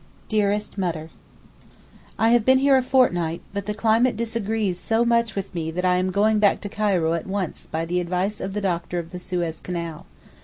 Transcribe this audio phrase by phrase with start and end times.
[0.29, 1.11] DEAREST MUTTER,
[2.17, 5.85] I have been here a fortnight, but the climate disagrees so much with me that
[5.85, 9.11] I am going back to Cairo at once by the advice of the doctor of
[9.11, 10.07] the Suez Canal.